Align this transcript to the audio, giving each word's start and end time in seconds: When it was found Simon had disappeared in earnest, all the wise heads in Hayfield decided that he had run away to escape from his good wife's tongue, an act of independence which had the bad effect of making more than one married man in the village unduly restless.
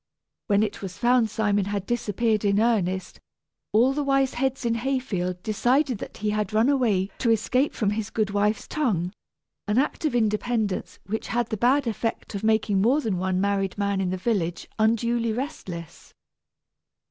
When 0.47 0.63
it 0.63 0.81
was 0.81 0.97
found 0.97 1.29
Simon 1.29 1.65
had 1.65 1.85
disappeared 1.85 2.43
in 2.43 2.59
earnest, 2.59 3.19
all 3.71 3.93
the 3.93 4.03
wise 4.03 4.33
heads 4.33 4.65
in 4.65 4.73
Hayfield 4.73 5.43
decided 5.43 5.99
that 5.99 6.17
he 6.25 6.31
had 6.31 6.53
run 6.53 6.69
away 6.69 7.11
to 7.19 7.29
escape 7.29 7.75
from 7.75 7.91
his 7.91 8.09
good 8.09 8.31
wife's 8.31 8.67
tongue, 8.67 9.13
an 9.67 9.77
act 9.77 10.03
of 10.05 10.15
independence 10.15 10.97
which 11.05 11.27
had 11.27 11.49
the 11.49 11.55
bad 11.55 11.85
effect 11.85 12.33
of 12.33 12.43
making 12.43 12.81
more 12.81 12.99
than 12.99 13.19
one 13.19 13.39
married 13.39 13.77
man 13.77 14.01
in 14.01 14.09
the 14.09 14.17
village 14.17 14.67
unduly 14.79 15.33
restless. 15.33 16.15